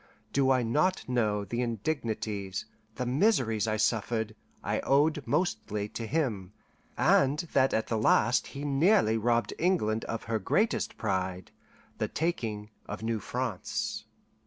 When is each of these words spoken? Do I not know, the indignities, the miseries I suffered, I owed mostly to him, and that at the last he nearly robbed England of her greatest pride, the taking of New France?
Do 0.33 0.49
I 0.49 0.63
not 0.63 1.07
know, 1.07 1.45
the 1.45 1.61
indignities, 1.61 2.65
the 2.95 3.05
miseries 3.05 3.67
I 3.67 3.77
suffered, 3.77 4.35
I 4.63 4.79
owed 4.79 5.21
mostly 5.27 5.87
to 5.89 6.07
him, 6.07 6.53
and 6.97 7.37
that 7.53 7.71
at 7.71 7.85
the 7.85 7.99
last 7.99 8.47
he 8.47 8.65
nearly 8.65 9.15
robbed 9.15 9.53
England 9.59 10.03
of 10.05 10.23
her 10.23 10.39
greatest 10.39 10.97
pride, 10.97 11.51
the 11.99 12.07
taking 12.07 12.71
of 12.87 13.03
New 13.03 13.19
France? 13.19 14.05